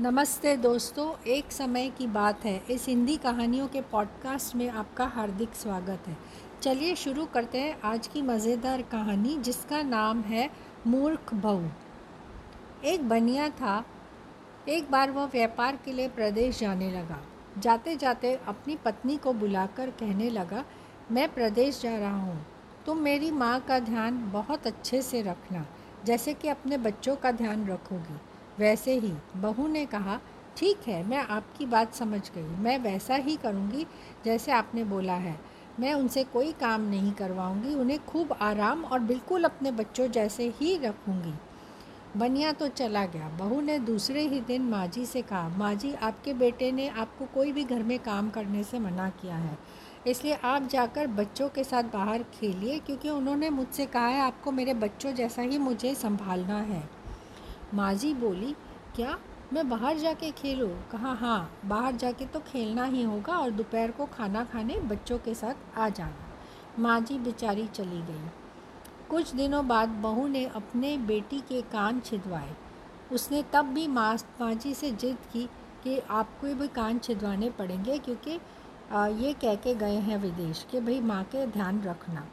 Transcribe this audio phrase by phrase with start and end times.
[0.00, 5.54] नमस्ते दोस्तों, एक समय की बात है। इस हिंदी कहानियों के पॉडकास्ट में आपका हार्दिक
[5.54, 6.16] स्वागत है।
[6.62, 10.50] चलिए शुरू करते हैं आज की मज़ेदार कहानी, जिसका नाम है
[10.86, 11.68] मूर्ख बहू।
[12.84, 13.84] एक बनिया था।
[14.68, 17.20] एक बार वह व्यापार के लिए प्रदेश जाने लगा।
[17.58, 20.64] जाते जाते अपनी पत्नी को बुलाकर कहने लगा,
[21.10, 22.46] मैं प्रदेश जा रहा हूँ।
[22.86, 25.66] तुम मेरी माँ का ध्यान बहुत अच्छे से रखना,
[26.04, 28.18] जैसे कि अपने बच्चों का ध्यान रखोगी।
[28.60, 30.20] वैसे ही, बहू ने कहा,
[30.56, 33.86] ठीक है, मैं आपकी बात समझ गई। मैं वैसा ही करूँगी
[34.24, 35.40] जैसे आपने बोला है।
[35.80, 40.76] मैं उनसे कोई काम नहीं करवाऊँगी, उन्हें खूब आराम और बिल्कुल अपने बच्चों जैसे ही
[40.76, 41.34] रखूँगी।
[42.16, 46.72] बनिया तो चला गया। बहू ने दूसरे ही दिन माँ से कहा माँ आपके बेटे
[46.72, 49.58] ने आपको कोई भी घर में काम करने से मना किया है।
[50.06, 54.74] इसलिए आप जाकर बच्चों के साथ बाहर खेलिए, क्योंकि उन्होंने मुझसे कहा है, आपको मेरे
[54.74, 56.99] बच्चों जैसा ही मुझे संभालना है।
[57.74, 58.54] माजी बोली,
[58.96, 59.18] क्या?
[59.52, 60.70] मैं बाहर जाके खेलूँ?
[60.92, 65.34] कहा हाँ बाहर जाके तो खेलना ही होगा और दोपहर को खाना खाने बच्चों के
[65.34, 66.28] साथ आ जाना।
[66.78, 68.28] माँ जी बेचारी चली गई।
[69.10, 72.54] कुछ दिनों बाद बहू ने अपने बेटी के कान छिदवाए।
[73.12, 75.48] उसने तब भी माँ माँ जी से जिद की
[75.84, 78.40] कि आपको भी कान छिदवाने पड़ेंगे क्योंकि
[79.24, 82.26] ये कह के गए हैं विदेश कि भाई माँ के ध्यान रखना।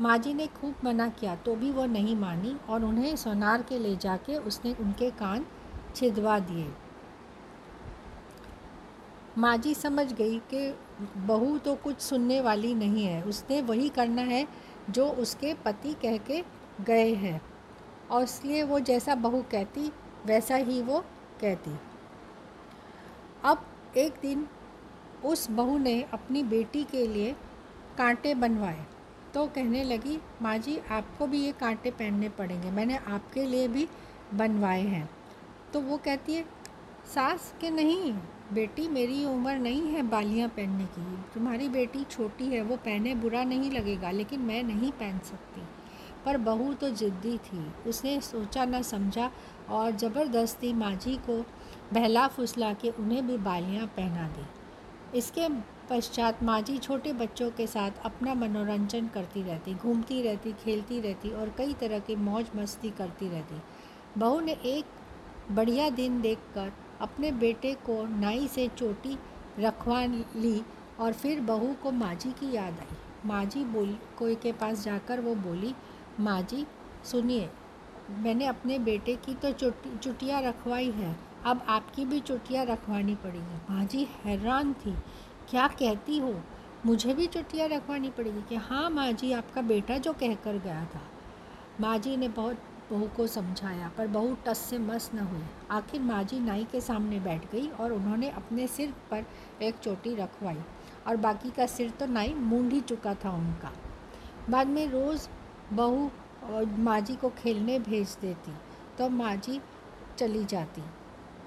[0.00, 3.78] माँ जी ने खूब मना किया तो भी वो नहीं मानी और उन्हें सोनार के
[3.78, 5.44] ले जाके उसने उनके कान
[5.94, 6.66] छिदवा दिए।
[9.38, 10.74] माँ जी समझ गई कि
[11.26, 14.46] बहू तो कुछ सुनने वाली नहीं है, उसने वही करना है
[14.90, 16.42] जो उसके पति कह के
[16.80, 17.40] गए हैं।
[18.10, 19.90] और इसलिए वो जैसा बहू कहती,
[20.26, 21.00] वैसा ही वो
[21.40, 21.78] कहती।
[23.44, 24.46] अब एक दिन
[25.24, 27.32] उस बहू ने अपनी बेटी के लिए
[27.98, 28.86] कांटे बनवाए।
[29.34, 33.88] तो कहने लगी, माँ जी, आपको भी ये कांटे पहनने पड़ेंगे। मैंने आपके लिए भी
[34.34, 35.08] बनवाए हैं।
[35.72, 36.44] तो वो कहती है,
[37.14, 38.12] सास के नहीं,
[38.52, 41.02] बेटी मेरी उम्र नहीं है बालियाँ पहनने की।
[41.34, 45.62] तुम्हारी बेटी छोटी है, वो पहने बुरा नहीं लगेगा, लेकिन मैं नहीं पहन सकती।
[46.24, 49.30] पर बहू तो ज़िद्दी थी, उसने सोचा ना समझा
[49.70, 51.44] और ज़बरदस्ती माँ जी को
[51.92, 54.44] बहला फुसला के उन्हें भी बालियाँ पहना दी।
[55.14, 55.48] इसके
[55.90, 61.30] पश्चात माँ जी छोटे बच्चों के साथ अपना मनोरंजन करती रहती, घूमती रहती, खेलती रहती
[61.30, 63.60] और कई तरह की मौज मस्ती करती रहती।
[64.18, 64.84] बहू ने एक
[65.50, 69.18] बढ़िया दिन देखकर अपने बेटे को नाई से चोटी
[69.58, 70.60] रखवा ली
[71.00, 72.96] और फिर बहू को माजी की याद आई।
[73.26, 75.74] माजी बोल, कोई के पास जाकर वो बोली,
[76.20, 76.66] माजी,
[77.04, 77.48] सुनिए,
[78.10, 81.16] मैंने अपने बेटे की तो चुटी, चुटिया रखवाई है।
[81.46, 84.92] अब आपकी भी चुटिया रखवानी पड़ेगी। माँ जी, हैरान थी।
[85.50, 86.34] क्या कहती हो?
[86.86, 90.84] मुझे भी चुटिया रखवानी पड़ेगी कि हाँ माँ जी, आपका बेटा जो कह कर गया
[90.94, 91.00] था।
[91.80, 92.58] माँ जी ने बहुत
[92.90, 96.80] बहू को समझाया, पर बहू टस से मस न हुई। आखिर माँ जी नाई के
[96.80, 99.24] सामने बैठ गई और उन्होंने अपने सिर पर
[99.62, 100.58] एक चोटी रखवाई
[101.06, 103.72] और बाकी का सिर तो नाई मूंढ ही चुका था उनका।
[104.50, 105.28] बाद में रोज़
[105.72, 106.10] बहू
[106.78, 108.52] माँ जी को खेलने भेज देती
[108.98, 109.60] तो माँ जी
[110.18, 110.82] चली जाती।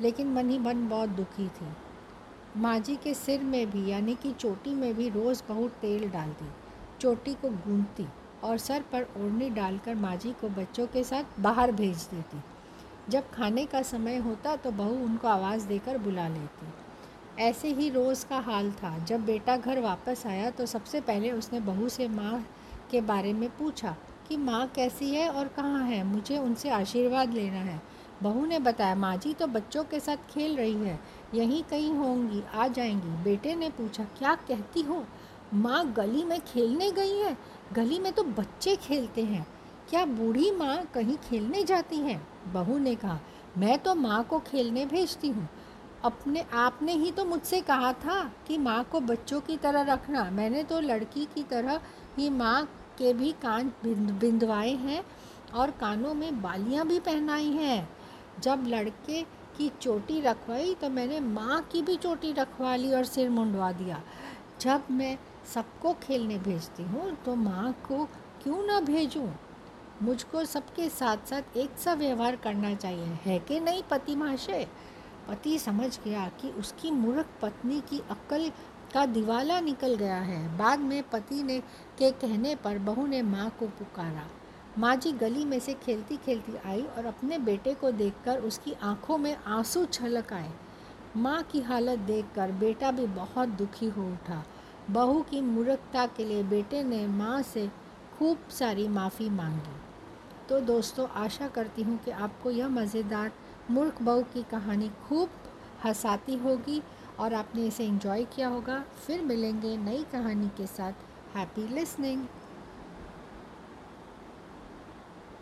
[0.00, 1.66] लेकिन मन ही मन बहुत दुखी थी।
[2.56, 6.48] माँ जी के सिर में भी, यानी कि चोटी में भी रोज़ बहुत तेल डालती,
[7.00, 8.06] चोटी को गूंथती
[8.44, 12.42] और सर पर ओढ़नी डालकर माँ जी को बच्चों के साथ बाहर भेज देती।
[13.08, 16.66] जब खाने का समय होता तो बहू उनको आवाज़ देकर बुला लेती।
[17.38, 21.60] ऐसे ही रोज़ का हाल था। जब बेटा घर वापस आया तो सबसे पहले उसने
[21.60, 22.44] बहू से माँ
[22.90, 23.96] के बारे में पूछा
[24.28, 26.02] कि माँ कैसी है और कहाँ है?
[26.04, 27.80] मुझे उनसे आशीर्वाद लेना है।
[28.22, 31.00] बहू ने बताया, माँ जी तो बच्चों के साथ खेल रही है,
[31.34, 35.04] यहीं कहीं होंगी, आ जाएँगी। बेटे ने पूछा, क्या कहती हो?
[35.54, 37.36] माँ गली में खेलने गई है?
[37.72, 39.46] गली में तो बच्चे खेलते हैं।
[39.90, 42.28] क्या बूढ़ी माँ कहीं खेलने जाती हैं?
[42.52, 43.18] बहू ने कहा,
[43.58, 45.48] मैं तो माँ को खेलने भेजती हूँ।
[46.04, 50.62] अपने, आपने ही तो मुझसे कहा था कि माँ को बच्चों की तरह रखना। मैंने
[50.62, 51.80] तो लड़की की तरह
[52.18, 52.64] ही माँ
[52.98, 55.02] के भी कान बिंद, बिंदवाए हैं
[55.54, 57.88] और कानों में बालियाँ भी पहनाई हैं।
[58.40, 59.22] जब लड़के
[59.56, 64.02] की चोटी रखवाई तो मैंने माँ की भी चोटी रखवा ली और सिर मुंडवा दिया।
[64.60, 65.16] जब मैं
[65.54, 68.04] सबको खेलने भेजती हूँ तो माँ को
[68.42, 69.28] क्यों ना भेजूँ?
[70.02, 74.66] मुझको सबके साथ साथ एक सा व्यवहार करना चाहिए, है कि नहीं पति महाशय
[75.28, 78.50] पति समझ गया कि उसकी मूर्ख पत्नी की अक्ल
[78.94, 81.58] का दिवाला निकल गया है। बाद में पति ने
[81.98, 84.26] के कहने पर बहू ने माँ को पुकारा।
[84.78, 89.18] माँ जी गली में से खेलती खेलती आई और अपने बेटे को देखकर उसकी आँखों
[89.18, 90.50] में आँसू छलक आए।
[91.16, 94.42] माँ की हालत देखकर बेटा भी बहुत दुखी हो उठा।
[94.90, 97.68] बहू की मूर्खता के लिए बेटे ने माँ से
[98.18, 99.76] खूब सारी माफ़ी मांगी।
[100.48, 103.32] तो दोस्तों, आशा करती हूँ कि आपको यह मज़ेदार
[103.70, 105.30] मूर्ख बहू की कहानी खूब
[105.84, 106.82] हंसाती होगी
[107.20, 112.24] और आपने इसे एंजॉय किया होगा। फिर मिलेंगे नई कहानी के साथ। Happy listening